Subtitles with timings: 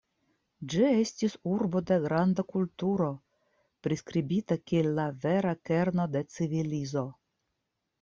[0.73, 3.11] Ĝi estis urbo de granda kulturo,
[3.89, 7.11] priskribita kiel la vera kerno de civilizo.